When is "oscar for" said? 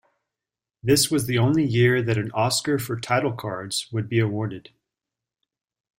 2.31-2.99